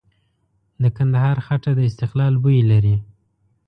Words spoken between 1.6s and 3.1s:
د استقلال بوی لري.